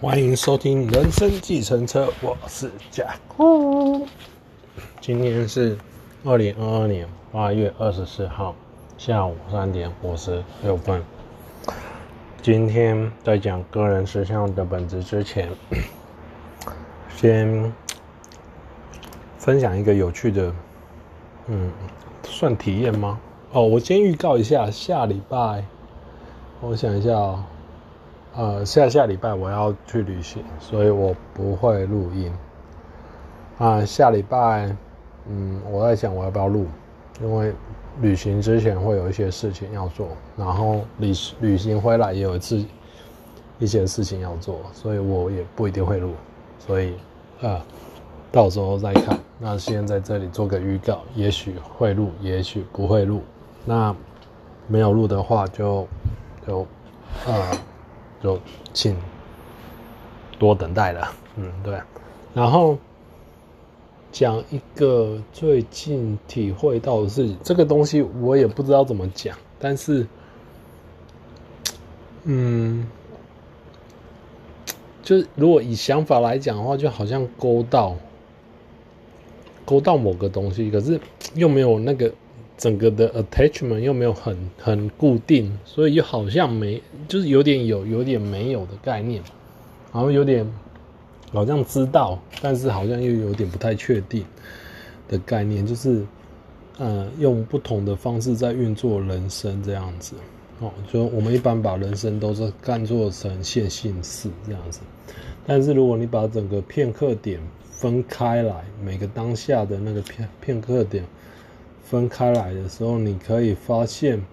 [0.00, 4.06] 欢迎收听《人生计程车》，我是甲酷。
[4.98, 5.76] 今天是
[6.24, 8.54] 二零二二年八月二十四号
[8.96, 11.04] 下午三点五十六分。
[12.40, 15.50] 今天在讲个人实相的本质之前，
[17.14, 17.70] 先
[19.36, 20.50] 分享一个有趣的，
[21.48, 21.70] 嗯，
[22.22, 23.20] 算体验吗？
[23.52, 25.62] 哦，我先预告一下，下礼拜，
[26.62, 27.44] 我想一下哦。
[28.36, 32.32] 呃，下下礼拜我要去旅行，所以我不会录音。
[33.58, 34.74] 啊，下礼拜，
[35.28, 36.66] 嗯，我在想我要不要录，
[37.20, 37.52] 因为
[38.00, 42.64] 旅行之前会有一些事情要做，然后旅旅行回来也有一次
[43.58, 46.12] 一些事情要做，所以我也不一定会录，
[46.58, 46.94] 所以
[47.42, 47.60] 啊，
[48.30, 49.18] 到时候再看。
[49.40, 53.22] 那先在这里做个预告，也许会录，也许不会录。
[53.64, 53.94] 那
[54.68, 55.86] 没有录的话就，
[56.46, 56.66] 就就
[57.26, 57.58] 呃。
[58.22, 58.38] 就
[58.72, 58.96] 请
[60.38, 61.78] 多等待了，嗯，对。
[62.34, 62.76] 然后
[64.12, 70.06] 讲一个最近体会到的事情，这个东西我也不知道怎么讲，但是，
[72.24, 72.86] 嗯，
[75.02, 77.96] 就是如果以想法来讲的话，就好像勾到
[79.64, 81.00] 勾到某个东西，可是
[81.34, 82.12] 又没有那个。
[82.60, 89.22] 整个的 attachment 又没有很很固定，所以又好像没，就是有点有，有点没有的概念，
[89.94, 90.46] 然后有点
[91.32, 94.22] 好像知道，但是好像又有点不太确定
[95.08, 96.04] 的概念，就是
[96.76, 100.16] 呃用不同的方式在运作人生这样子
[100.58, 104.80] 哦，就我们一般把人生都是看作成线性式这样子，
[105.46, 111.02] 但是如果你把整个片刻点分开来，每个当下的那个片片刻点。
[111.90, 114.24] 分开来的时候，你可以发现，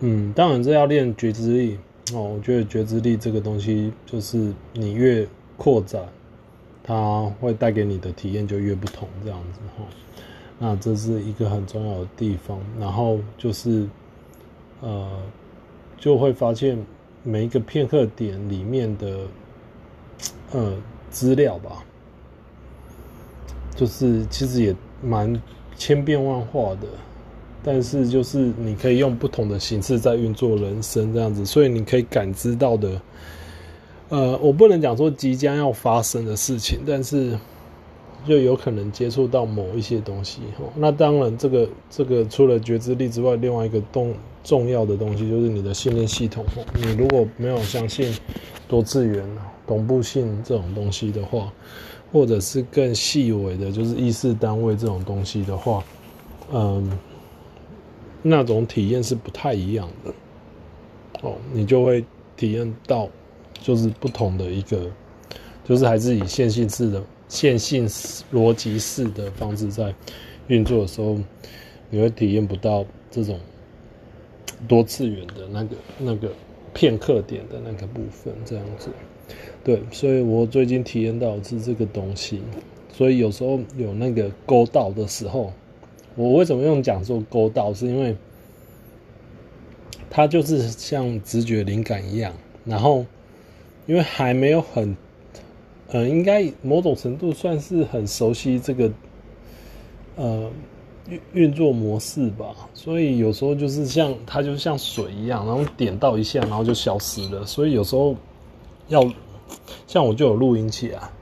[0.00, 1.78] 嗯，当然这要练觉知力
[2.12, 2.34] 哦。
[2.34, 6.06] 我觉得觉知力这个东西，就是你越扩展，
[6.84, 9.84] 它会带给你的体验就越不同，这样子哈。
[10.58, 12.58] 那这是一个很重要的地方。
[12.78, 13.88] 然后就是，
[14.82, 15.10] 呃，
[15.96, 16.78] 就会发现
[17.22, 19.20] 每一个片刻点里面的，
[20.52, 20.76] 呃，
[21.10, 21.82] 资料吧，
[23.74, 25.40] 就是其实也蛮。
[25.76, 26.86] 千变万化的，
[27.62, 33.00] 但是就是你可以用不同的形式在运作人生这样子，所以你可以感知到的，
[34.08, 37.38] 呃，我不能讲说即将要发生的事情，但是
[38.26, 40.40] 就有可能接触到某一些东西。
[40.74, 46.44] 那当然，这个这个除了觉知力之外，另外一个重重要的东西就是你的信念系统。
[46.74, 48.12] 你如果没有相信
[48.66, 49.24] 多次元、
[49.66, 51.52] 同步性这种东西的话，
[52.12, 55.84] 或者是更细微的，就是意识单位这种东西的话，
[56.52, 56.98] 嗯，
[58.22, 60.14] 那种体验是不太一样的。
[61.22, 62.04] 哦，你就会
[62.36, 63.08] 体验到，
[63.54, 64.90] 就是不同的一个，
[65.64, 67.88] 就是还是以线性式的、线性
[68.32, 69.94] 逻辑式的方式在
[70.48, 71.18] 运作的时候，
[71.90, 73.40] 你会体验不到这种
[74.68, 76.30] 多次元的那个、那个
[76.72, 78.90] 片刻点的那个部分，这样子。
[79.64, 82.40] 对，所以我最近体验到是这个东西，
[82.92, 85.52] 所以有时候有那个勾到的时候，
[86.14, 88.16] 我为什么用讲说勾到，是因为
[90.08, 92.32] 它就是像直觉灵感一样，
[92.64, 93.04] 然后
[93.86, 94.96] 因为还没有很，
[95.88, 98.90] 呃，应该某种程度算是很熟悉这个，
[100.14, 100.50] 呃，
[101.08, 108.14] 运运作模式吧，所以有时候就是像它就像水一样，然后点到一下，然后就消失了，所以有时候
[108.88, 109.12] 要。
[109.86, 111.12] 像我就有录音器啊，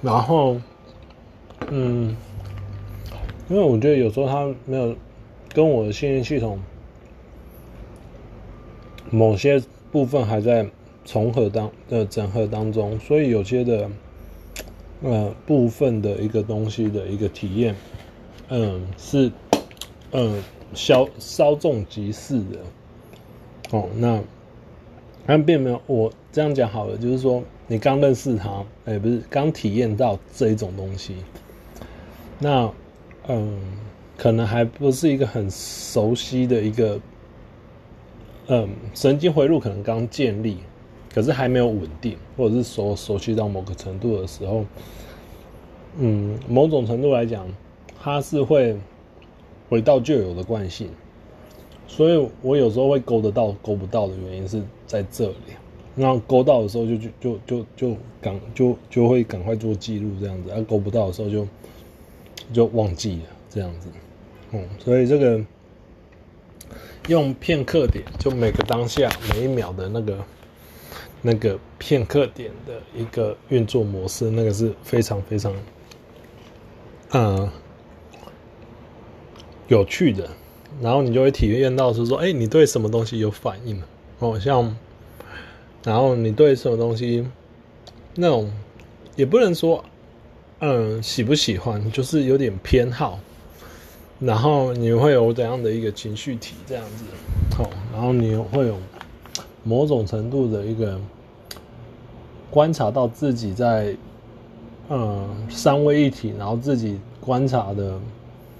[0.00, 0.56] 然后，
[1.68, 2.16] 嗯，
[3.48, 4.94] 因为我觉得有时候它没有
[5.52, 6.60] 跟我的信念系统
[9.10, 9.60] 某些
[9.90, 10.70] 部分还在
[11.04, 13.90] 重合当的整合当中，所以有些的
[15.02, 17.74] 呃部分的一个东西的一个体验，
[18.48, 19.32] 嗯，是
[20.12, 20.42] 嗯
[20.72, 22.60] 稍稍纵即逝的，
[23.72, 24.22] 哦，那。
[25.28, 31.16] 但并没有，我这样讲好了，就是说你刚认识他，哎、不是刚体验到这一种东西，
[32.38, 32.72] 那
[33.26, 33.60] 嗯，
[34.16, 36.98] 可能还不是一个很熟悉的一个，
[38.46, 40.56] 嗯，神经回路可能刚建立，
[41.14, 44.64] 可是还没有稳定，或者是熟熟悉到某个程度的时候，
[45.98, 47.46] 嗯，某种程度来讲，
[48.02, 48.74] 它是会
[49.68, 50.88] 回到旧有的惯性。
[51.88, 55.36] 所以我有时候会勾得到，勾不到的原因是在这里。
[55.96, 61.48] 那勾到的时候就就就就就赶就就会赶快做记录这样子，而勾不到的时候就
[62.52, 63.88] 就忘记了这样子。
[64.52, 65.44] 嗯，所以这个
[67.08, 70.24] 用片刻点，就每个当下每一秒的那个
[71.20, 75.52] 那个片刻点的一个运作模式，那个是非常非常，
[77.12, 77.50] 嗯，
[79.66, 80.30] 有趣的。
[80.80, 83.82] 然后你就会体验到是说，哎，你对什么东西有反应
[84.18, 84.76] 哦，像，
[85.84, 87.26] 然后你对什么东西，
[88.14, 88.50] 那种
[89.16, 89.84] 也不能说，
[90.60, 93.18] 嗯，喜不喜欢，就是有点偏好。
[94.20, 97.04] 然后你会有怎样的一个情绪体这样子，
[97.62, 98.76] 哦，然后你会有
[99.62, 101.00] 某种程度的一个
[102.50, 103.94] 观察到自己在，
[104.88, 107.96] 嗯，三位一体，然后自己观察的，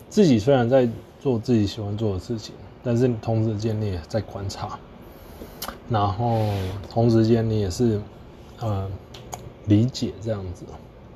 [0.09, 0.89] 自己虽然在
[1.21, 4.79] 做自己喜欢做的事情，但是同时间你也在观察，
[5.89, 6.41] 然后
[6.91, 8.01] 同时间你也是，
[8.61, 8.91] 呃，
[9.67, 10.65] 理解这样子，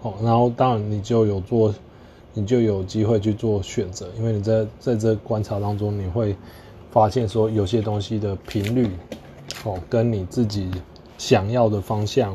[0.01, 1.75] 好，然后当然你就有做。
[2.35, 6.35] 你就有机会去做选择，因为你在在这观察当中，你会
[6.91, 8.89] 发现说有些东西的频率，
[9.65, 10.71] 哦，跟你自己
[11.19, 12.35] 想要的方向，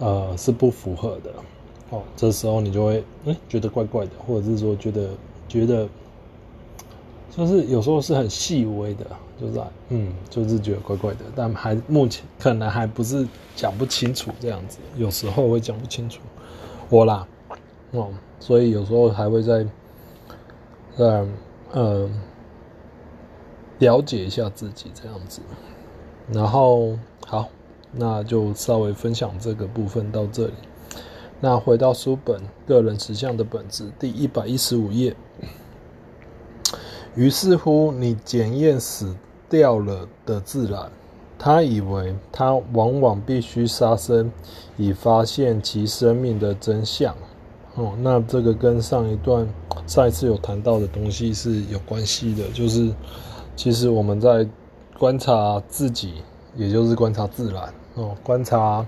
[0.00, 1.30] 呃，是不符合的，
[1.90, 5.10] 哦，这时候你就会嗯觉得怪怪的，或者是说觉得
[5.46, 5.88] 觉得，
[7.36, 9.04] 就是有时候是很细微的，
[9.38, 9.60] 就是
[9.90, 16.20] 嗯，就是觉得怪怪的，但还目前可能还不是讲不清楚这样子，有时候会讲不清楚，
[16.88, 17.26] 我啦。
[17.92, 18.08] 哦，
[18.40, 19.64] 所以有时候还会再，
[20.96, 21.26] 在
[21.72, 22.10] 呃
[23.78, 25.40] 了解一下自己这样子，
[26.32, 27.48] 然后好，
[27.92, 30.54] 那就稍微分享这个部分到这里。
[31.40, 35.14] 那回到书本《个人实相的本质》第一百一十五页，
[37.16, 39.16] 于是乎，你检验死
[39.48, 40.90] 掉了的自然，
[41.38, 44.30] 他以为他往往必须杀生，
[44.76, 47.14] 以发现其生命的真相。
[47.76, 49.48] 哦，那这个跟上一段
[49.86, 52.92] 上一次有谈到的东西是有关系的，就是
[53.54, 54.46] 其实我们在
[54.98, 56.22] 观察自己，
[56.54, 58.84] 也就是观察自然哦，观察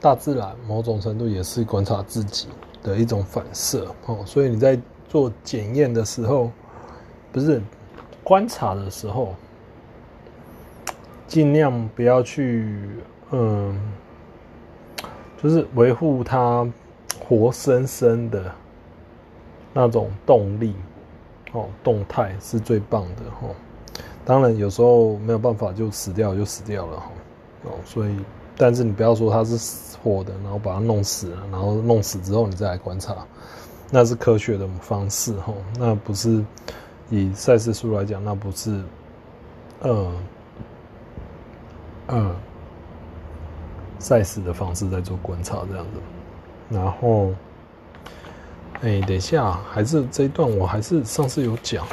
[0.00, 2.48] 大自然，某种程度也是观察自己
[2.82, 4.18] 的一种反射哦。
[4.26, 4.78] 所以你在
[5.08, 6.50] 做检验的时候，
[7.36, 7.60] 不是
[8.24, 9.34] 观察的时候，
[11.28, 12.88] 尽量不要去
[13.30, 13.78] 嗯，
[15.42, 16.66] 就是维护它。
[17.28, 18.52] 活生生的
[19.72, 20.76] 那种动力，
[21.52, 23.50] 哦，动态是最棒的哦。
[24.24, 27.02] 当然有时候没有办法，就死掉就死掉了。
[27.64, 28.16] 哦，所以，
[28.56, 33.16] 但是你不要说它是活的，然后把它弄死了，然后弄死之后你再来观察，
[33.90, 35.52] 那是科学的方式哈。
[35.76, 36.44] 那不是
[37.10, 38.82] 以赛事书来讲，那不是，
[39.82, 40.16] 嗯
[42.08, 42.36] 嗯，
[43.98, 46.00] 赛事的方式在做观察这样子。
[46.68, 47.30] 然后，
[48.82, 51.86] 哎、等一下，还是这一段，我还是上次有讲。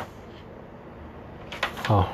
[1.84, 2.08] 好，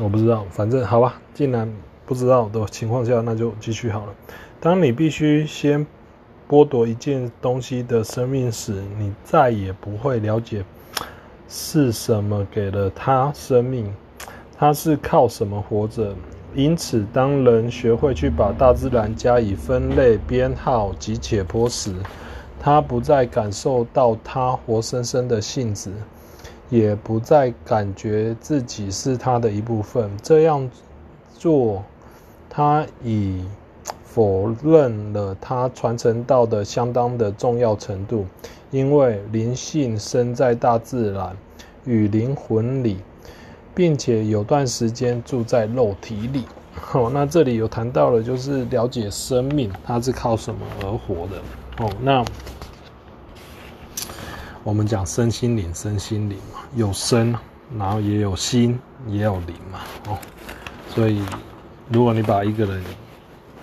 [0.00, 1.20] 我不知道，反正好吧。
[1.32, 1.72] 既然
[2.06, 4.14] 不知道的情况下，那就继续好了。
[4.58, 5.86] 当你必须先
[6.48, 10.64] 剥夺一件东西的生命时，你再也不会了解
[11.52, 13.92] 是什么给了他生命，
[14.56, 16.14] 他是靠什么活着。
[16.54, 21.92] 因此，当人学会去把大自然加以分类、编号及解剖时，
[22.60, 25.92] 他不再感受到他活生生的性质，
[26.68, 30.08] 也不再感觉自己是他的一部分。
[30.22, 30.70] 这样
[31.36, 31.82] 做，
[32.48, 33.44] 他已
[34.04, 38.26] 否认了他传承到的相当的重要程度，
[38.70, 41.36] 因为灵性生在大自然
[41.84, 42.98] 与灵魂里。
[43.72, 46.44] 并且有段时间住在肉体里。
[46.74, 51.40] 好， 那这里有谈到了，就是了解生命，它是靠什么而活的。
[51.78, 52.24] 哦，那
[54.64, 57.34] 我们讲身心灵，身心灵嘛，有身，
[57.78, 59.78] 然后也有心，也有灵嘛。
[60.08, 60.18] 哦，
[60.88, 61.22] 所以
[61.88, 62.84] 如果你把一个人，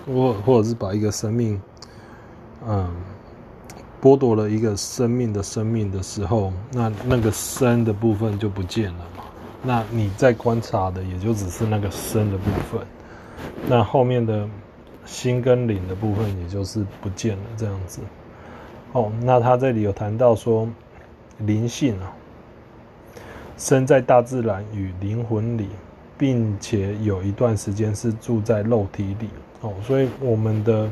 [0.06, 1.60] 或或者是把一个生命，
[2.66, 2.90] 嗯，
[4.00, 9.24] 剥夺了一个生命的生命的时候，那那个身的部分就不见了嘛。
[9.62, 12.80] 那你在观察的也就只是那个身的部分，
[13.68, 14.48] 那后面的
[15.04, 18.00] 心跟灵的部分也就是不见了这样子。
[18.92, 20.68] 哦，那他这里有谈到说，
[21.38, 22.14] 灵性啊，
[23.56, 25.68] 生在大自然与灵魂里，
[26.16, 29.28] 并且有一段时间是住在肉体里。
[29.60, 30.88] 哦，所以我们的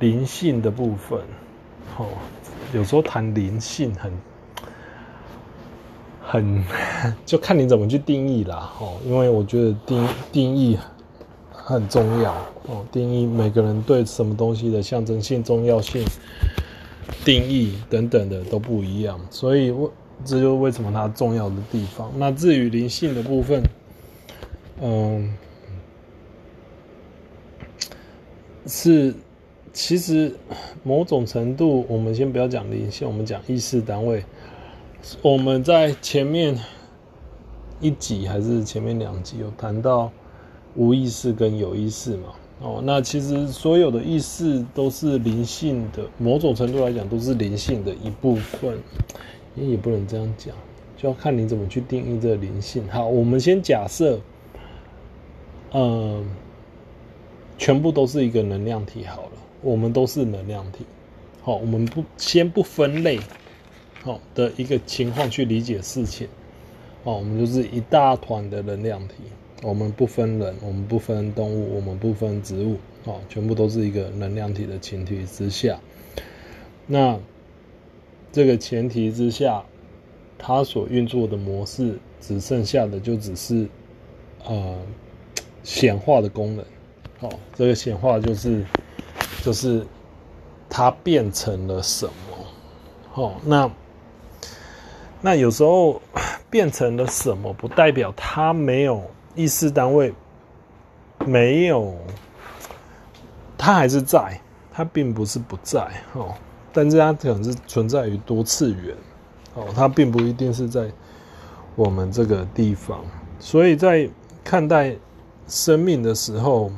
[0.00, 1.20] 灵性的部分，
[1.98, 2.06] 哦，
[2.72, 4.12] 有时候谈灵性很。
[6.24, 6.64] 很，
[7.26, 10.78] 就看你怎么去定义啦，哦，因为我觉得定定义
[11.52, 12.32] 很重要
[12.68, 16.02] 哦，定义每个人对什么东西的象征性、重要性、
[17.22, 19.90] 定义等等的都不一样，所以为
[20.24, 22.10] 这就是为什么它重要的地方。
[22.16, 23.62] 那至于灵性的部分，
[24.80, 25.34] 嗯，
[28.66, 29.14] 是
[29.72, 30.34] 其实
[30.82, 34.24] 某种程度，我们先不要讲灵性，我们讲意识单位。
[35.22, 36.58] 我们在前面
[37.80, 40.12] 一集还是前面两集有谈到
[40.76, 42.28] 无意识跟有意识嘛？
[42.60, 48.78] 哦，那其实所有的意识都是灵性的，某种程度来讲都是灵性的一部分。
[49.54, 50.54] 也也不能这样讲，
[50.96, 52.86] 就要看你怎么去定义这个灵性。
[52.88, 54.18] 好，我们先假设，
[55.72, 56.24] 嗯，
[57.58, 59.31] 全部都是一个能量体好了，
[59.62, 60.84] 我们都是能量体。
[61.40, 63.18] 好，我们不先不分类。
[64.04, 66.26] 好的一个情况去理解事情，
[67.04, 69.14] 哦，我们就是一大团的能量体，
[69.62, 75.78] 我们不分人，我们不分动物，我们不分植物，哦，全部都是一个能量体的前提之下，
[76.88, 77.16] 那
[78.32, 79.64] 这个前提之下，
[80.36, 83.68] 它所运作的模式，只剩下的就只是，
[84.44, 84.76] 呃，
[85.62, 86.64] 显化的功能，
[87.20, 88.64] 哦，这个显化就是，
[89.42, 89.86] 就是
[90.68, 92.12] 它变成了什么，
[93.14, 93.70] 哦，那。
[95.24, 96.02] 那有时候
[96.50, 99.00] 变成了什么，不代表它没有
[99.36, 100.12] 意识单位，
[101.24, 101.94] 没有，
[103.56, 104.40] 它还是在，
[104.72, 106.34] 它并不是不在哦，
[106.72, 108.96] 但是它可能是存在于多次元
[109.54, 110.90] 哦，它并不一定是在
[111.76, 112.98] 我们这个地方，
[113.38, 114.10] 所以在
[114.42, 114.96] 看待
[115.46, 116.72] 生命的时候，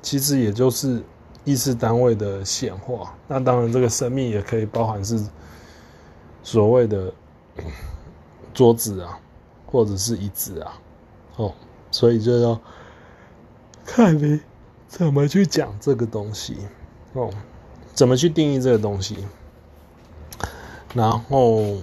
[0.00, 1.02] 其实也就是
[1.44, 3.14] 意识单位的显化。
[3.28, 5.24] 那当然，这个生命也可以包含是
[6.42, 7.12] 所谓的。
[8.54, 9.18] 桌子啊，
[9.66, 10.72] 或者是椅子啊，
[11.36, 11.52] 哦，
[11.90, 12.60] 所以就要
[13.84, 14.40] 看你
[14.88, 16.56] 怎么去讲这个东西，
[17.12, 17.30] 哦，
[17.94, 19.18] 怎么去定义这个东西。
[20.94, 21.76] 然后，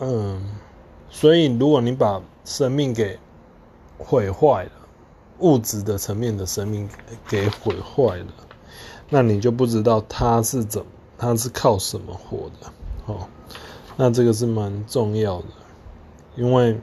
[0.00, 0.44] 嗯，
[1.08, 3.18] 所以如果你把生命给
[3.96, 4.72] 毁坏了，
[5.38, 6.88] 物质的层面的生命
[7.26, 8.26] 给毁坏了，
[9.14, 10.86] 那你就不知道它是怎么，
[11.18, 12.72] 它是靠什么活的，
[13.04, 13.28] 哦。
[13.94, 15.48] 那这个是蛮重要的，
[16.34, 16.80] 因为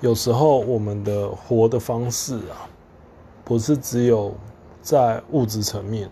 [0.00, 2.66] 有时候我们的活的方式啊，
[3.44, 4.34] 不是只有
[4.82, 6.10] 在物质层面，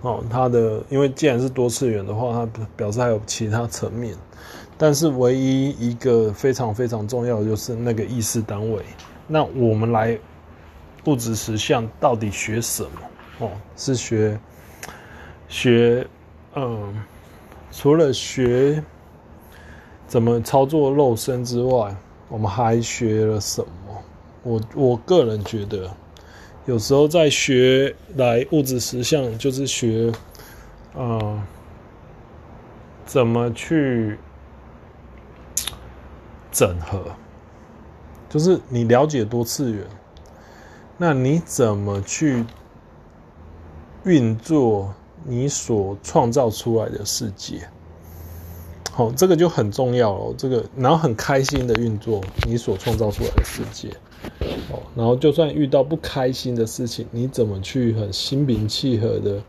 [0.00, 4.16] 哦，它的因为既然是多次元的话，它表示还有其他层面，
[4.76, 8.82] 但是唯一一个非常非常重要的就是那个意识单位。
[9.28, 10.18] 那我们来
[11.04, 12.90] 物质实相到底学什么？
[13.38, 14.38] 哦，是学
[15.48, 16.06] 学
[16.54, 16.94] 嗯。
[17.72, 18.82] 除了学
[20.06, 21.94] 怎么操作肉身之外，
[22.28, 24.02] 我们还学了什么？
[24.42, 25.90] 我我个人觉得，
[26.64, 30.10] 有时候在学来物质实相，就是学，
[30.96, 31.42] 嗯，
[33.04, 34.16] 怎么去
[36.50, 37.02] 整合，
[38.30, 39.84] 就是你了解多次元，
[40.96, 42.42] 那你怎么去
[44.06, 44.94] 运作？
[45.28, 47.68] 你所创造出来的世界，
[48.92, 50.34] 好，这个就很重要了。
[50.38, 53.88] 这个，然后很开心的运作你所创造出来的世界，
[54.70, 59.42] 哦，然后就算遇到不开心的事情，你怎么去很心平气和的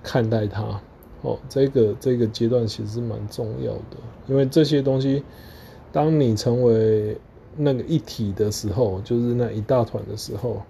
[0.00, 0.80] 看待它？
[1.22, 3.96] 哦，这个这个阶段其实蛮重要的，
[4.28, 5.24] 因为这些东西，
[5.90, 7.18] 当你成为
[7.56, 10.62] 那个一体的时候，就是那一大团的时候，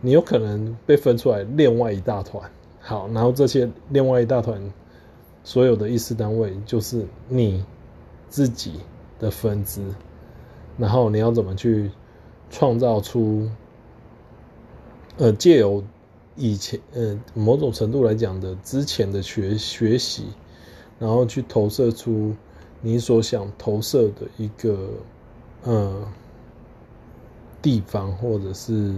[0.00, 2.50] 你有可能被分出来另外一大团。
[2.90, 4.60] 好，然后这些另外一大团
[5.44, 7.64] 所有的意识单位，就是你
[8.28, 8.80] 自己
[9.20, 9.80] 的分支，
[10.76, 11.92] 然后你要怎么去
[12.50, 13.48] 创造出，
[15.18, 15.84] 呃，借由
[16.34, 20.24] 以前呃某种程度来讲的之前的学学习，
[20.98, 22.34] 然后去投射出
[22.80, 24.88] 你所想投射的一个
[25.62, 26.08] 呃
[27.62, 28.92] 地方，或者是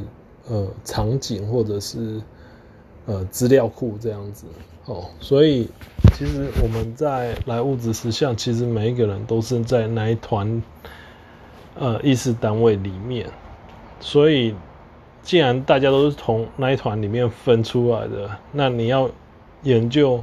[0.48, 2.22] 呃场景，或者是。
[3.06, 4.46] 呃，资料库这样子
[4.86, 5.68] 哦，所以
[6.14, 10.62] 其实我们在来物质实相，其实每一个人都是在那一团
[11.74, 13.28] 呃意识单位里面，
[13.98, 14.54] 所以
[15.22, 19.10] 既然大家都是从那一团里面分出来的，那你要
[19.64, 20.22] 研究，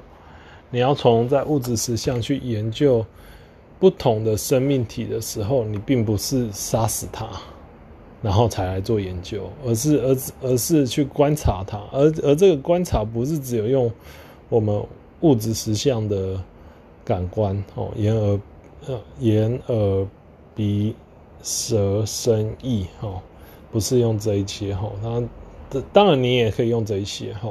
[0.70, 3.06] 你要从在物质实相去研究
[3.78, 7.28] 不同的生命体的时候，你并不是杀死它。
[8.22, 13.90] 然后才来做研究，而是而而是去观察它，而而这个观察不是只有用
[14.50, 14.84] 我们
[15.22, 16.38] 物质实相的
[17.06, 18.40] 感官哦，眼耳
[18.88, 20.08] 呃眼耳
[20.54, 20.94] 鼻
[21.42, 23.22] 舌身意哈，
[23.72, 24.92] 不是用这一些哈，
[25.70, 27.50] 它当然你也可以用这一些哈，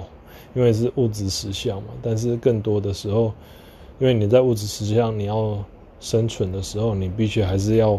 [0.55, 3.33] 因为是物质实相嘛，但是更多的时候，
[3.99, 5.65] 因为你在物质实相你要
[5.99, 7.99] 生存的时候，你必须还是要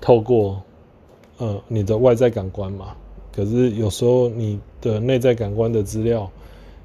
[0.00, 0.62] 透过。
[1.38, 2.96] 呃，你的外在感官嘛，
[3.34, 6.30] 可是有时候你的内在感官的资料，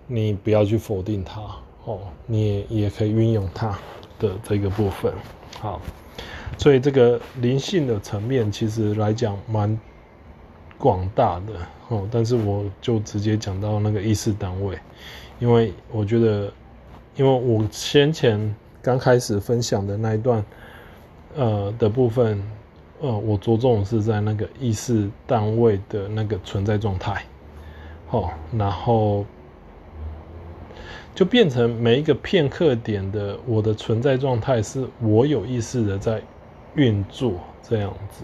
[0.07, 1.41] 你不要去否定它
[1.85, 3.77] 哦，你也可以运用它
[4.19, 5.13] 的这个部分。
[5.59, 5.79] 好，
[6.57, 9.79] 所以这个灵性的层面其实来讲蛮
[10.77, 11.53] 广大的
[11.89, 14.77] 哦，但是我就直接讲到那个意识单位，
[15.39, 16.51] 因为我觉得，
[17.15, 20.43] 因为我先前刚开始分享的那一段，
[21.35, 22.41] 呃的部分，
[23.01, 27.25] 呃，我着重是在那个意识单位的那个存在状态，
[28.11, 29.25] 哦，然后
[31.15, 36.21] 就变成每一个片刻点的我的存在状态是我有意识的在
[36.75, 37.33] 运作
[37.67, 38.23] 这样子。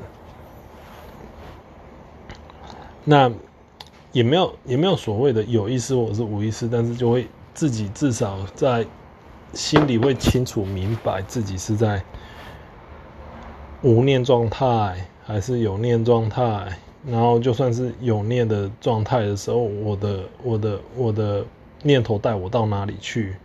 [3.03, 3.31] 那
[4.11, 8.85] 也没有也没有所谓的有意识或者是无意识，但是就会自己至少在
[9.53, 12.03] 心里会清楚明白自己是在
[13.81, 16.77] 无念状态还是有念状态。
[17.05, 21.45] 然后就算是有念的状态的时候，我的我的我的
[21.83, 23.35] 念头带我到哪里去，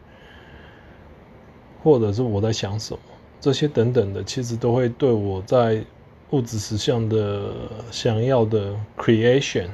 [1.83, 3.01] 或者是我在想什么，
[3.41, 5.85] 这些等等的，其实都会对我在。
[6.31, 7.53] 物质实相的
[7.91, 9.67] 想要的 creation，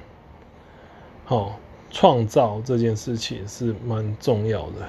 [1.25, 1.57] 好，
[1.89, 4.85] 创造这件事情是蛮重要的。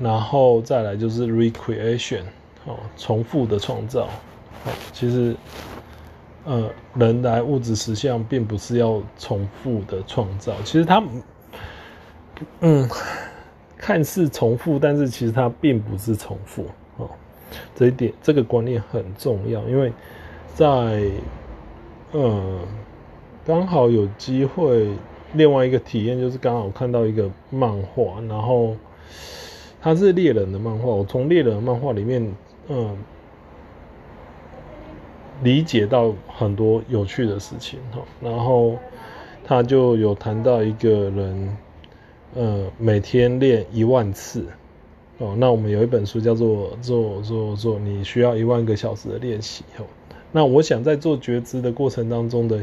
[0.00, 2.24] 然后再来就是 recreation，
[2.64, 4.08] 哦，重复的创造。
[4.92, 5.36] 其实，
[6.44, 11.02] 呃，人来物质实相并不是要重复的创造，其实它，
[12.60, 12.88] 嗯，
[13.76, 16.66] 看似重复，但是其实它并不是重复。
[16.96, 17.08] 哦，
[17.74, 19.92] 这一点，这个观念很重要，因为。
[20.54, 21.10] 在，
[22.14, 22.60] 嗯，
[23.44, 24.88] 刚好有机会，
[25.34, 28.74] 另外一个体验就是刚好看到一个漫画，然后
[29.82, 30.88] 它是猎人的漫画。
[30.88, 32.34] 我从猎人漫画里面，
[32.68, 32.96] 嗯，
[35.42, 38.00] 理解到很多有趣的事情哈。
[38.20, 38.76] 然后
[39.44, 41.56] 他就有谈到一个人，
[42.34, 44.46] 呃，每天练一万次
[45.18, 45.34] 哦。
[45.38, 49.84] 那我们有一本书叫做《做做做》，你需要一万个小时的练习哦。
[50.32, 52.62] 那我想在做觉知的过程当中的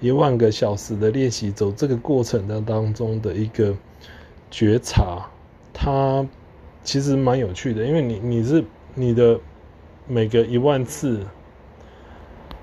[0.00, 3.74] 一万个小时的练习，走这个过程的当中的一个
[4.50, 5.28] 觉察，
[5.72, 6.24] 它
[6.84, 9.40] 其实蛮有趣的，因为你你是你的
[10.06, 11.20] 每个一万次，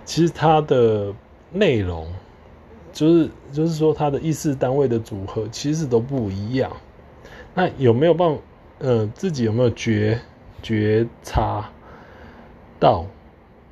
[0.10, 1.14] 其实它的
[1.52, 2.08] 内容
[2.92, 6.72] 就是就是说它的意识单位的组合其实都不一样。
[7.54, 8.42] 那有没有办法，
[8.80, 10.20] 呃，自己有没有觉
[10.64, 11.70] 觉察
[12.80, 13.06] 到？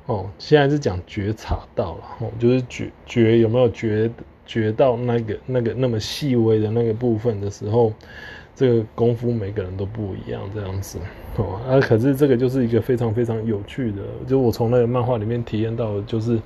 [0.06, 4.08] 哦，现在是讲觉察到了，哦，就是觉觉有没有觉
[4.46, 7.92] 觉到那个那个那么细微的那个部分的时候，
[8.58, 10.98] 这个功夫每个人都不一样，这样子，
[11.36, 16.40] 哦，啊，可是这个就是一个非常非常有趣的，就我从那个漫画里面体验到，就是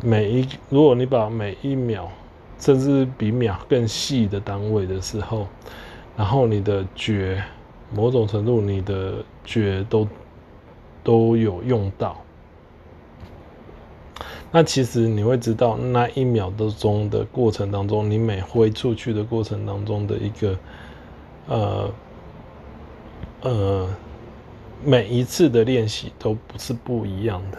[0.00, 2.08] 每一如果你把每一秒，
[2.60, 5.48] 甚至比秒更细的单位的时候，
[6.16, 7.42] 然后你的觉
[7.92, 10.06] 某种程度你的觉都
[11.02, 12.16] 都有用到。
[14.52, 20.56] 那其实你会知道，那一秒的钟的过程当中，你每挥出去的过程当中的一个，
[21.48, 21.90] 呃，
[23.42, 23.88] 呃，
[24.84, 27.58] 每一次的练习都不是不一样的，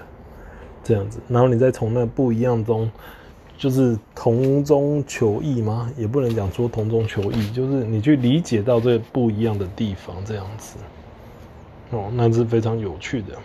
[0.83, 1.19] 这样子。
[1.27, 2.89] 然后你再从那不一样中，
[3.57, 5.91] 就是同中求异吗？
[5.97, 10.77] 也不能讲说同中求异，就是你去理解到这不一样的地方，这样子。
[11.91, 13.37] 哦，那是非常有趣的。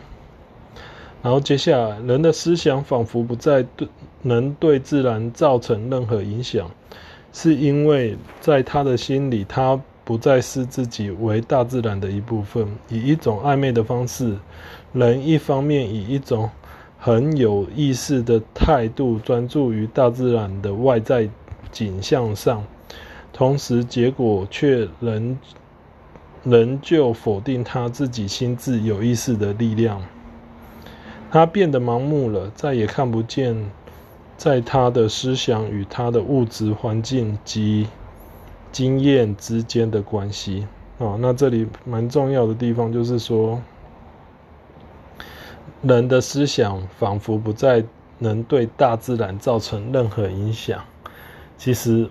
[1.20, 3.88] 然后接下来，人的思想仿佛不再对
[4.22, 6.70] 能对自然造成任何影响，
[7.32, 12.66] 是因为在他的心里，他不再视自己为大自然的一部分。
[12.88, 14.38] 以一种暧昧的方式，
[14.94, 16.48] 人一方面以一种
[16.98, 21.28] 很有意识的态度专注于大自然的外在
[21.70, 22.64] 景象上，
[23.34, 25.38] 同时结果却仍
[26.42, 30.02] 仍旧否定他自己心智有意识的力量。
[31.30, 33.70] 他变得盲目了，再也看不见，
[34.38, 37.86] 在他的思想与他的物质环境及
[38.72, 40.66] 经验之间的关系。
[40.98, 43.60] 哦，那这里蛮重要的地方就是说，
[45.82, 47.84] 人的思想仿佛不再
[48.18, 50.82] 能对大自然造成任何影响。
[51.56, 52.08] 其实，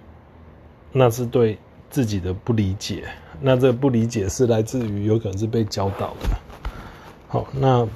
[0.91, 1.57] 那是对
[1.89, 3.03] 自己的不理解。
[3.41, 6.37] 那这不理解是来自于有可能是被教导的。
[7.27, 7.87] 好，那。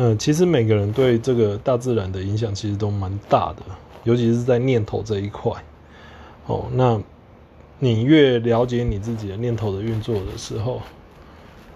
[0.00, 3.62] 嗯，其实每个人对这个大自然的影响其实都蛮大的，
[4.04, 5.52] 尤其是在念头这一块。
[6.46, 7.02] 哦，那
[7.78, 10.82] 你越了解你自己的念头的运作的时候，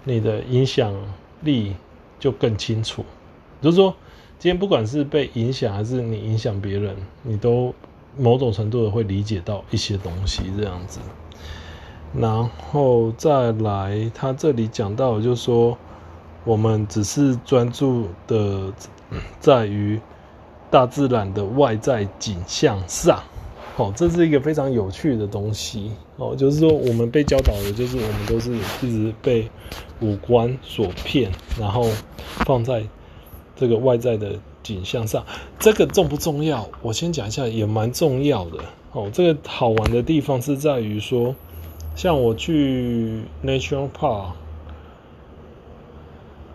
[0.03, 0.93] 你的影响
[1.41, 1.75] 力
[2.19, 3.05] 就更清楚。
[3.61, 3.95] 就是说，
[4.37, 7.73] 今天不管是被影响还是你影响别人，你都
[8.17, 10.99] 某种程度的会理解到一些东西，这样子。
[12.13, 15.77] 然后再来，他这里讲到，就是说，
[16.43, 18.73] 我们只是专注的
[19.39, 19.99] 在于
[20.69, 23.23] 大自然的外在景象上，
[23.77, 29.49] 哦，这是一个非常有趣的东西，哦，就是说，我们被教导的，就是我们都是一直被
[30.01, 31.87] 五官所骗，然后
[32.45, 32.83] 放在
[33.55, 35.25] 这个外在的景象上，
[35.59, 36.69] 这个重不重要？
[36.81, 38.59] 我先讲一下，也蛮重要的，
[38.91, 41.35] 哦，这个好玩的地方是在于说。
[41.95, 44.31] 像我去 National Park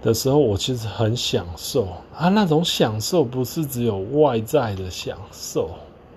[0.03, 5.71] 的时候，我其实很享受啊，那种享受不是只有外在的享受，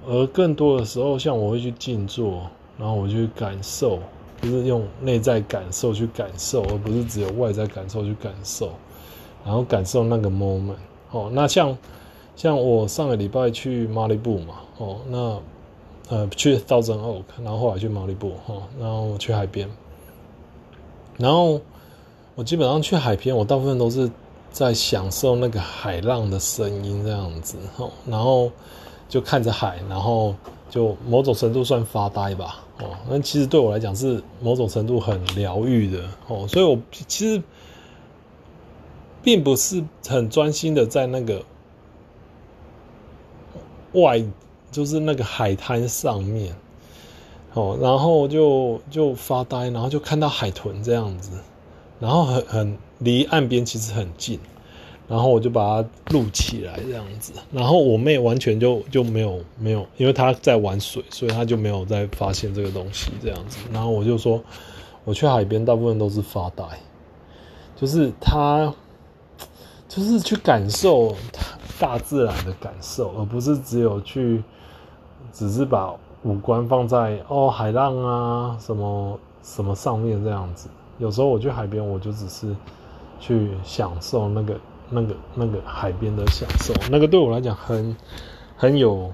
[0.07, 2.41] 而更多的时候，像我会去静坐，
[2.77, 3.99] 然后我去感受，
[4.41, 8.71] 就是用内在感受去感受，而不是只有外在感受去感受，
[9.45, 10.75] 然后感受那个 moment。
[11.11, 11.77] 哦，那像
[12.35, 15.39] 像我上个礼拜去马里布嘛，哦，那。
[16.09, 19.69] 呃，去 Thousand Oak，然后后来去毛里布，哈，然后去海边，
[21.15, 21.61] 然后
[22.35, 24.11] 我基本上去海边，我大部分都是
[24.51, 28.51] 在享受那个海浪的声音这样子，哈，然后
[29.11, 30.33] 就看着海，然后
[30.71, 37.43] 就某种程度算发呆吧，哦，那其实对我来讲是某种程度很疗愈的，哦，所以我其实
[39.21, 41.43] 并不是很专心的在那个
[43.91, 44.23] 外。
[44.71, 46.55] 就是那个海滩上面，
[47.55, 51.31] 哦，然后就就发呆，然后就看到海豚这样子，
[51.99, 54.39] 然后很很离岸边其实很近，
[55.11, 64.41] 然后我就把它录起来这样子，然后我妹完全就就没有没有，因为她在玩水，所以她就没有再发现这个东西这样子，然后我就说，
[65.03, 66.63] 我去海边大部分都是发呆，
[67.75, 68.73] 就是她
[69.89, 71.13] 就是去感受
[71.77, 74.41] 大自然的感受，而不是只有去。
[75.33, 82.53] 只是把五官放在哦海浪啊什么什么上面这样子，有时候我去海边，我就只是
[83.17, 84.59] 去享受那个
[84.91, 87.95] 那个那个海边的享受，那个对我来讲很
[88.55, 89.11] 很有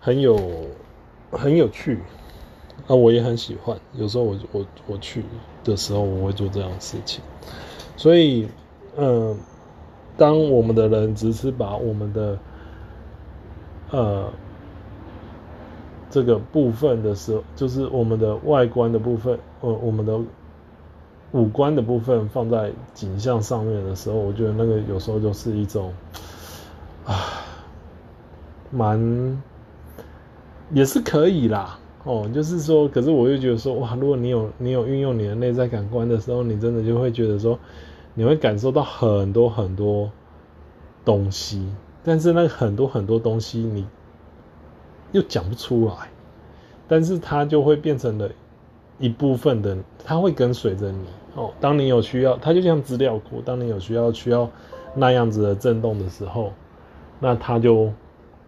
[0.00, 0.38] 很有
[1.30, 1.98] 很有趣，
[2.86, 3.76] 啊我也很喜欢。
[3.92, 5.24] 有时候我我我去
[5.62, 7.22] 的时候，我会做这样的事情。
[7.96, 8.48] 所以，
[8.96, 9.36] 嗯，
[10.16, 12.38] 当我们的人只是把我们的
[13.90, 14.32] 呃。
[16.12, 20.18] 这个部分的时候，就是我们的外观的部分，呃，我们的
[21.32, 25.92] 五官的部分放在景象上面的时候，我觉得那个有时候就是一种
[27.04, 27.42] 啊，
[28.70, 29.42] 蛮
[30.72, 37.58] 也是可以啦，哦，就是说，可是我又觉得说，哇，如果你有你有运用你的内在感官的时候，你真的就会觉得说，
[38.14, 40.10] 你会感受到很多很多
[41.04, 41.68] 东西，
[42.02, 43.86] 但是那很多很多东西你。
[45.12, 46.08] 又讲不出来，
[46.86, 48.30] 但是它就会变成了
[49.00, 51.52] 一部分的，它会跟随着你哦。
[51.58, 53.40] 当你有需要，它就像资料库。
[53.44, 54.48] 当你有需要需要
[54.94, 56.52] 那样子的震动的时候，
[57.18, 57.92] 那它就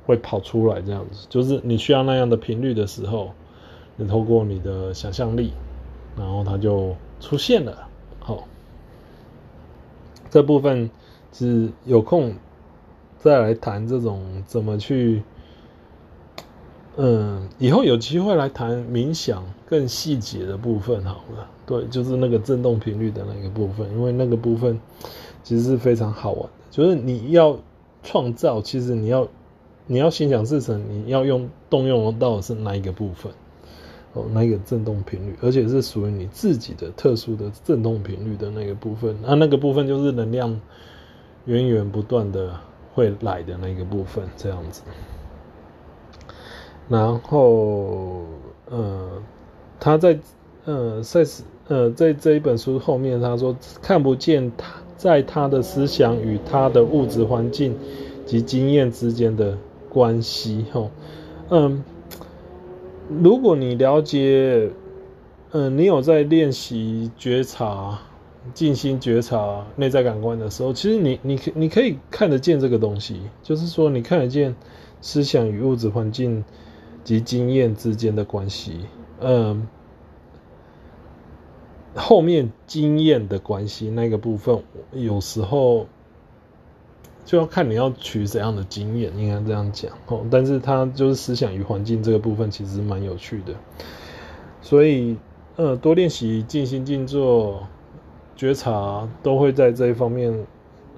[0.07, 1.27] 会跑出来这样子。
[1.31, 3.31] 就是你需要那样的频率的时候，
[3.97, 5.53] 你透过你的想象力，
[6.17, 7.89] 然后它就出现了。
[8.21, 8.45] 好，
[10.31, 10.91] 这部分
[11.33, 12.35] 是有空
[13.17, 15.23] 再来谈这种怎么去。
[16.97, 21.49] 嗯，以后有机会来谈冥想更细节的部分好了。
[21.65, 24.79] 对，就是那个振动频率的那个部分，因为那个部分
[25.43, 26.51] 其实是非常好玩的。
[26.71, 27.59] 就是你要
[28.03, 29.27] 创造，其实你要
[29.87, 33.33] 你要心想事成，你要用动用到的是哪一个部分？
[34.13, 39.17] 哦，那个振动频率，而且是属于你自己的特殊的振动频率的那个部分。
[39.23, 40.61] 那那个部分就是能量
[41.47, 42.55] 源源不断的
[42.93, 44.83] 会来的那个部分，这样子。
[46.89, 48.23] 然后，
[48.69, 49.23] 呃，
[49.81, 50.19] 他在，
[50.65, 51.25] 呃，在，
[51.69, 57.79] 呃，在这一本书后面，他说看不见他在他的思想与他的物质环境
[58.27, 59.57] 及经验之间的
[59.89, 60.67] 关系。
[60.73, 60.91] 哈，
[61.49, 61.83] 嗯，
[63.09, 64.71] 如果你了解，
[65.53, 68.01] 嗯、呃，你有在练习觉察、
[68.53, 74.55] 静心觉察内在感官的时候，其实你，你，你可以看得见这个东西，就是说，你看得见
[75.01, 76.45] 思想与物质环境。
[77.05, 78.87] 及经验之间的关系，
[79.21, 79.67] 嗯，
[81.97, 84.63] 后面经验的关系那个部分，
[84.93, 85.89] 有时候
[87.25, 90.25] 就要看你要取怎样的经验，应该这样讲哦。
[90.31, 93.53] 但是它就是思想与环境这个部分，其实蛮有趣的。
[94.61, 95.17] 所以，
[95.57, 97.67] 呃，多练习静心静坐、
[98.37, 100.47] 觉察，都会在这一方面，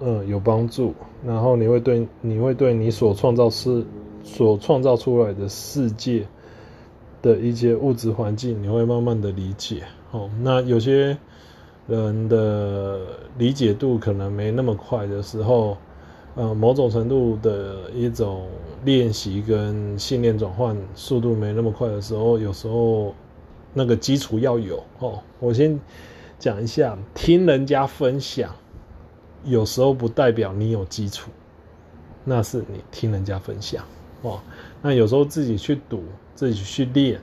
[0.02, 0.94] 嗯，有帮助。
[1.26, 3.86] 然后你会对你会对你所创造是。
[4.24, 6.26] 所创造出来的世界
[7.22, 9.84] 的一些物质环境，你会慢慢的理解。
[10.10, 11.16] 哦，那有些
[11.86, 12.98] 人的
[13.38, 15.76] 理解度可能没那么快的时候，
[16.34, 18.48] 呃，某种程度的一种
[18.84, 23.14] 练习跟信念转换速度没那么快的时候，有时候
[23.72, 25.22] 那个基础要有哦。
[25.38, 25.78] 我先
[26.38, 28.54] 讲一下，听人家分享，
[29.44, 31.30] 有时候不代表你有基础，
[32.24, 33.84] 那是你听人家分享
[34.28, 34.40] 哦。
[34.82, 36.02] 那有时候自己去读，
[36.34, 37.20] 自己去练。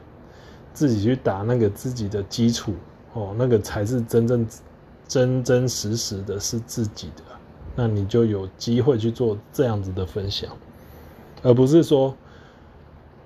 [0.73, 2.73] 自己去打那个自己的基础
[3.11, 4.47] 哦，那个才是真正
[5.05, 7.23] 真真实实的是自己的，
[7.75, 10.49] 那你就有机会去做这样子的分享，
[11.43, 12.15] 而不是说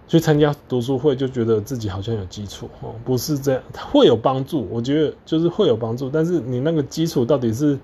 [0.07, 3.61] 去参加读书会就觉得自己好像有基础哦，不是这样，
[3.91, 7.77] 会有帮助，我觉得就是会有帮助，但是你那个基础到底是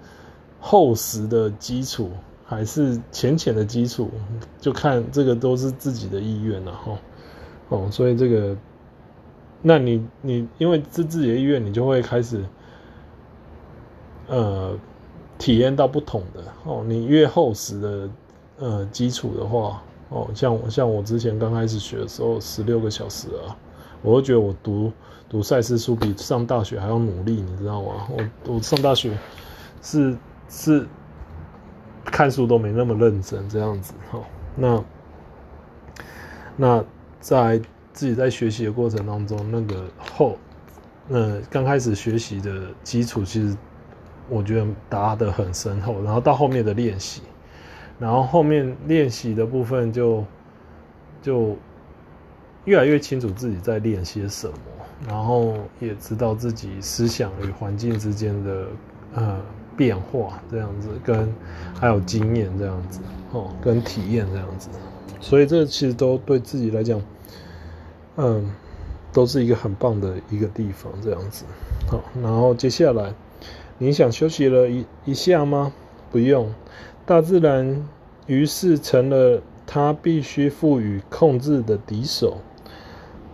[0.60, 2.10] 厚实的基础
[2.52, 4.12] 还是浅浅的基础，
[4.60, 7.00] 就看这个都是自己的意愿了哈
[7.70, 8.58] 哦，所以这个。
[9.62, 12.44] 那你你因为是自己的意愿，你就会开始，
[14.28, 14.78] 呃，
[15.38, 16.84] 体验到不同的哦。
[16.86, 18.10] 你越厚实的
[18.58, 23.56] 呃基础的话，哦，像我像我之前刚开始学的时候，十六个小时啊，
[24.02, 24.92] 我会觉得我读
[25.30, 28.08] 读赛事书比上大学还要努力，你知道吗？
[28.10, 29.18] 我我上大学
[29.82, 30.18] 是
[30.50, 30.88] 是
[32.12, 34.20] 看书都没那么认真这样子哈。
[34.56, 34.84] 那
[36.56, 36.86] 那
[37.20, 37.62] 在。
[37.94, 40.38] 自己在学习的过程当中，那个后，
[41.10, 43.56] 呃，刚开始学习的基础，其实
[44.30, 46.02] 我觉得打得很深厚。
[46.02, 47.22] 然后到后面的练习，
[48.00, 50.24] 然后后面练习的部分就
[51.22, 51.58] 就
[52.64, 54.56] 越来越清楚自己在练些什么，
[55.06, 58.68] 然后也知道自己思想与环境之间的
[59.16, 59.42] 呃
[59.82, 61.28] 变化，这样子跟
[61.74, 63.00] 还有经验这样子
[63.32, 64.70] 哦，跟体验这样子，
[65.20, 67.02] 所以这其实都对自己来讲。
[68.18, 68.52] 嗯，
[69.12, 71.46] 都是一个很棒的一个地方，这样子。
[71.90, 73.16] 好，然后接下来，
[73.80, 75.74] 你想休息了一一下吗？
[76.12, 76.54] 不用，
[77.08, 77.88] 大自然
[78.28, 82.38] 于是成了他必须赋予控制的敌手，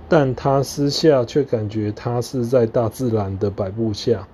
[0.08, 4.26] 但他私下却感觉他是在大自然的摆布下，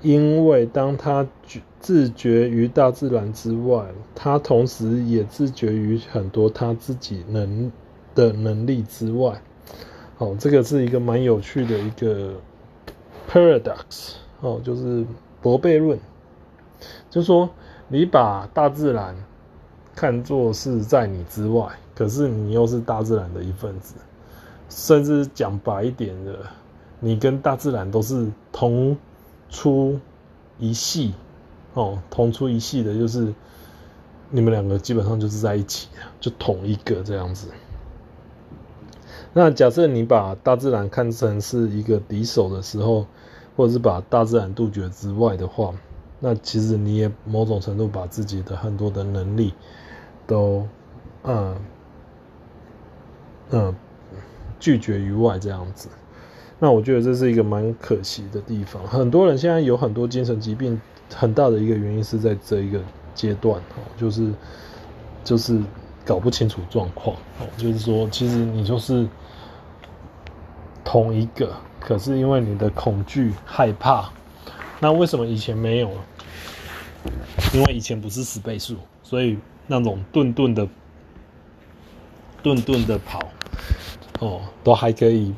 [0.00, 3.84] 因为当他觉自觉于大自然之外，
[4.14, 7.70] 他同时也自觉于很多他自己能
[8.14, 9.40] 的能力之外。
[10.18, 12.32] 哦，这个是一个蛮有趣的一个
[13.30, 15.04] paradox，哦，就是
[15.40, 15.96] 博悖论，
[17.08, 17.48] 就说
[17.86, 19.14] 你把大自然
[19.94, 23.94] 看作是在你之外，可是你又是大自然的一份子，
[24.68, 26.36] 甚至讲白一点的，
[26.98, 28.96] 你跟大自然都是同
[29.48, 29.98] 出
[30.58, 31.14] 一系，
[31.74, 33.34] 哦，同出一系的，就是
[34.30, 35.88] 你们两个基本上就是在一起，
[36.20, 37.48] 就同一个这样子。
[39.32, 43.06] 那假设你把大自然看成是一个敌手的时候，
[43.56, 45.74] 或者是把大自然杜绝之外的话，
[46.20, 49.54] 那其实你也某种程度把自己的很多的能力
[50.26, 50.66] 都，
[51.24, 51.56] 嗯
[53.50, 53.74] 嗯
[54.58, 55.88] 拒绝于外这样子。
[56.58, 58.82] 那我觉得这是一个蛮可惜的地方。
[58.86, 60.80] 很多人现在有很多精神疾病，
[61.14, 62.80] 很大的一个原因是在这一个
[63.14, 64.32] 阶段哦，就是
[65.24, 65.60] 就是。
[66.04, 69.06] 搞不清楚状况，哦，就是说，其实你就是
[70.82, 74.10] 同一个，可是因为你的恐惧、害怕，
[74.80, 75.90] 那为什么以前没有？
[77.52, 80.66] 因为以前不是十倍速，所以那种顿顿的、
[82.42, 83.20] 顿顿的跑，
[84.20, 85.34] 哦，都还可以，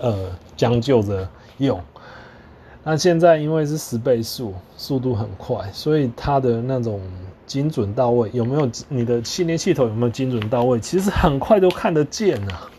[0.00, 1.80] 呃，将就着用。
[2.84, 7.00] 那现在因为是十倍速，速度很快，所以它的那种。
[7.50, 10.78] 精准到位，有没有你的训练系统有没有精准到位？
[10.78, 12.70] 其实很快都看得见啊。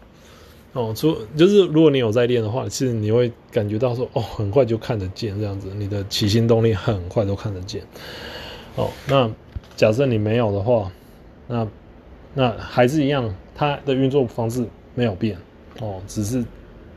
[0.72, 7.82] 哦，除就是如果你有在练的话，其实你会感觉到说，哦，很快就看得见这样子，你的起心动念很快都看得见。
[8.78, 9.30] 哦，那
[9.76, 10.90] 假设你没有的话，
[11.50, 11.68] 那
[12.34, 14.66] 那还是一样，它的运作方式
[14.96, 15.38] 没有变
[15.82, 16.46] 哦，只是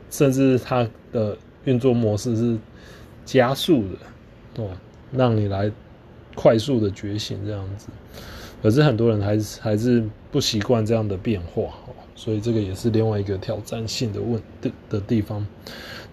[0.09, 2.57] 甚至它的运作模式是
[3.25, 4.69] 加速的哦，
[5.11, 5.71] 让你来。
[6.37, 7.87] 快速的觉醒这样子，
[8.61, 15.47] 可是很多人还是还是不习惯这样的变化哦，所以这个也是另外一个挑战性的问的的地方，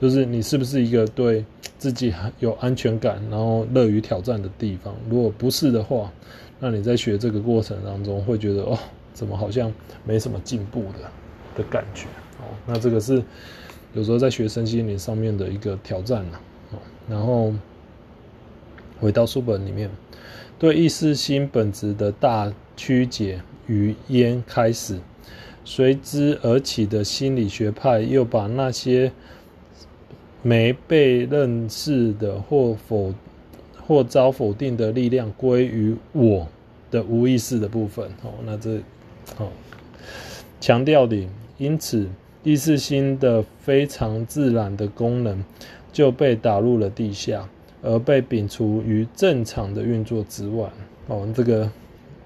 [0.01, 1.45] 就是你是不是一个对
[1.77, 4.95] 自己很有安全感，然后乐于挑战的地方？
[5.11, 6.13] 如果不是的话，
[6.61, 8.79] 那你在学这个过程当中会觉得哦，
[9.13, 9.75] 怎么好像
[10.05, 11.11] 没什么进步的
[11.57, 12.05] 的感觉
[12.39, 12.47] 哦？
[12.65, 13.21] 那这个是
[13.95, 16.39] 有时候在学身心灵上面的一个挑战呢。
[16.73, 16.79] 哦，
[17.09, 17.53] 然后
[19.01, 19.91] 回到书本里面。
[20.59, 25.01] 对意识心本质的大曲解于焉开始，
[25.65, 29.11] 随之而起的心理学派又把那些
[30.41, 33.13] 没被认识的或否
[33.85, 36.47] 或遭否定的力量归于我
[36.93, 38.07] 的无意识的部分。
[38.23, 38.77] 哦，那这
[39.39, 39.49] 哦
[40.61, 41.29] 强调点，
[41.59, 42.09] 因此
[42.43, 45.45] 意识心的非常自然的功能
[45.93, 47.49] 就被打入了地下，
[47.83, 50.69] 而被摒除于正常的运作之外。
[51.09, 51.71] 哦，这个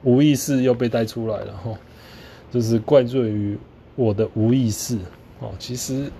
[0.02, 1.70] 无意识又被带出来了哈。
[1.70, 1.79] 哦
[2.48, 3.59] 就是怪罪于
[3.96, 4.96] 我的无意识
[5.40, 6.11] 哦，其实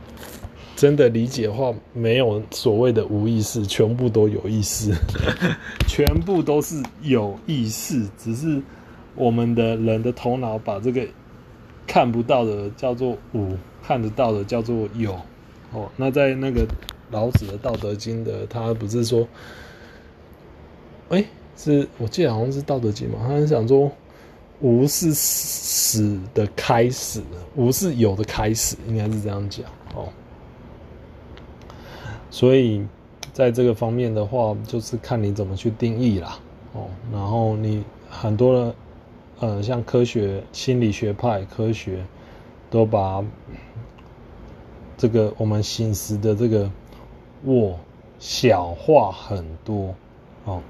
[0.75, 4.93] 真的理解的话，没有所谓的无意识，全部都有意识，
[5.89, 8.61] 全部都是有意识，只是
[9.15, 11.07] 我们的人的头脑把这个
[11.87, 15.13] 看不到的叫做无，看得到的叫做有
[15.73, 15.89] 哦。
[15.97, 16.67] 那在那个
[17.11, 19.27] 老子的《道德经》的，他不是说，
[21.11, 23.91] 哎、欸，是我记得好像是《道德经》嘛，他是想说。
[24.61, 27.23] 无是死的开始，
[27.57, 30.09] 无是有的开始，应该是这样讲哦。
[32.31, 32.83] 所以
[33.35, 36.39] 在这个方面的话，就是看你怎么去定义啦
[36.73, 36.87] 哦。
[37.13, 38.75] 然后你很多的
[39.41, 42.05] 呃，像科学、心理学派、科学，
[42.71, 43.23] 都把
[44.97, 46.71] 这个我们心思的这个
[47.45, 47.79] 我
[48.19, 49.95] 小化很多
[50.45, 50.63] 哦。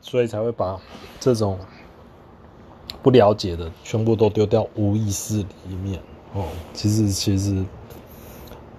[0.00, 0.80] 所以才会把
[1.20, 1.58] 这种
[3.02, 6.00] 不了解的全部都丢掉无意识里面
[6.32, 6.46] 哦。
[6.72, 7.62] 其实，其实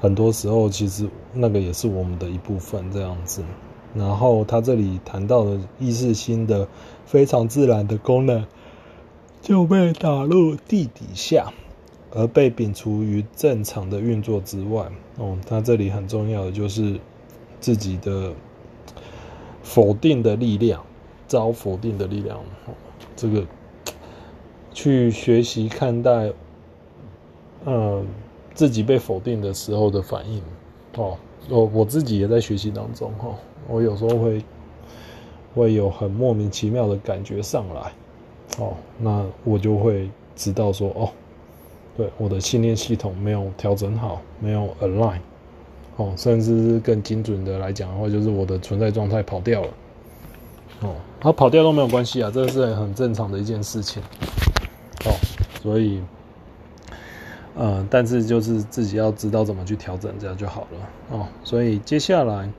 [0.01, 3.43] 很多时候，其实那个也是我们的一部分这样子。
[3.93, 6.67] 然后他这里谈到的意识心的
[7.05, 8.45] 非常自然的功能，
[9.41, 11.53] 就被打入地底下，
[12.11, 15.37] 而被摒除于正常的运作之外哦。
[15.47, 16.99] 他这里很重要的就是
[17.59, 18.33] 自己的
[19.63, 20.83] 否定的力量。
[21.27, 22.39] 遭否定的力量，
[23.15, 23.45] 这个
[24.73, 26.33] 去学习看待，
[27.67, 28.03] 嗯，
[28.55, 30.41] 自己被否定的时候的反应，
[30.95, 31.15] 哦，
[31.47, 33.35] 我我自己也在学习当中，哈，
[33.69, 34.43] 我有时候会
[35.53, 37.91] 会有很莫名其妙的感觉上来，
[38.57, 41.09] 哦，那我就会知道说，哦，
[41.95, 45.19] 对，我的信念系统没有调整好，没有 align，
[45.97, 49.67] 哦，甚至是更精准的来讲的话，就是我的存在状态跑掉了。
[50.81, 54.01] 哦，他跑掉都没有关系啊，这是很正常的一件事情。
[55.05, 55.11] 哦，
[55.61, 56.01] 所以，
[57.55, 61.17] 呃，但是就是自己要知道怎么去调整，这样就好了。
[61.17, 62.49] 哦，所以接下来，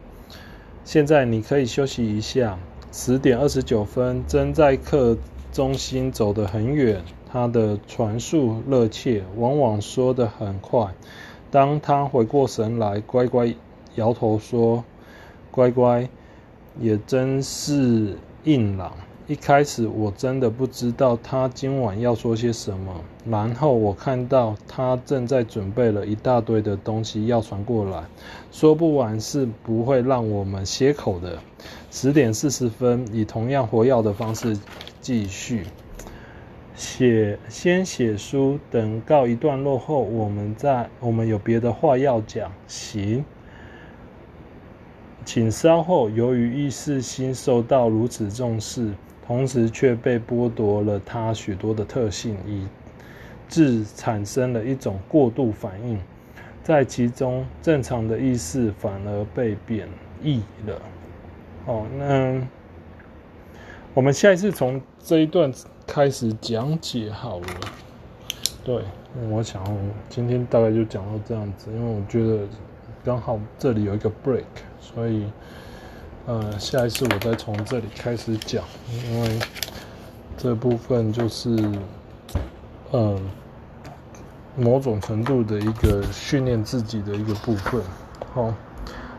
[0.92, 2.58] 现在你可以休息一下。
[2.90, 5.16] 十点二十九分，正在客
[5.52, 7.00] 中心走得很远，
[7.30, 10.88] 他的传速热切，往往说得很快。
[11.48, 13.54] 当他回过神来，乖乖
[13.94, 14.82] 摇头说
[15.52, 16.08] ：“乖乖。”
[16.80, 18.92] 也真是硬朗。
[19.30, 23.00] 一开始我真的不知道他今晚要说些什么。
[23.24, 28.02] 然后我看到他正在准备了一大堆的东西要传过来，
[28.50, 31.38] 说不完是不会让我们歇口的。
[31.92, 34.58] 十点四十分，以同样活跃的方式
[35.00, 35.64] 继续
[36.74, 42.50] 写，先写书，等告一段落后，我们再我们有别的话要讲。
[42.66, 43.24] 行。
[45.24, 46.10] 请稍后。
[46.10, 48.92] 由于意识心受到如此重视，
[49.30, 52.66] 同时却被剥夺了它许多的特性，以
[53.48, 55.96] 致产生了一种过度反应，
[56.64, 59.88] 在其中正常的意识反而被贬
[60.20, 60.82] 抑了。
[61.66, 62.42] 哦，那
[63.94, 65.52] 我们下一次从这一段
[65.86, 67.46] 开始讲解好了。
[68.64, 68.82] 对，
[69.30, 69.64] 我想
[70.08, 72.48] 今天大概就讲到这样子，因为我觉得
[73.04, 74.42] 刚好这里有一个 break。
[74.80, 75.24] 所以，
[76.26, 78.62] 呃，下一次我再从这里开始讲，
[79.04, 79.38] 因为
[80.36, 81.50] 这部分就是，
[82.92, 83.20] 嗯、
[84.56, 87.82] 某种程度的一个训练自己的一个部分。
[88.32, 88.54] 好，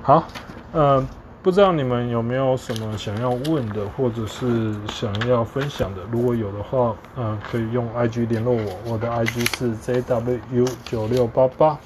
[0.01, 0.23] 好，
[0.71, 1.05] 呃，
[1.43, 6.01] 不知道你们有没有什么想要问的，或者是想要分享的？
[6.11, 11.77] 如果有的话，呃，可以用 IG 联络我，我的 IG 是 JWU 九六八八。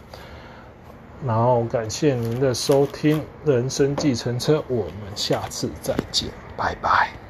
[1.26, 7.25] 然后感谢您的收听，《人生计程车》，我们下次再见，拜拜。